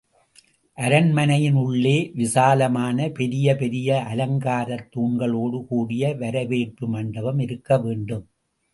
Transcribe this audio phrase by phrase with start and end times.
[0.77, 8.27] அரண்மனையின் உள்ளே விசாலமான, பெரிய பெரிய அலங்காரத் தூண்களோடு கூடிய, வரவேற்பு மண்டபம் இருக்க வேண்டும்.